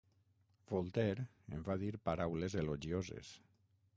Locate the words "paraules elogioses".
2.09-3.33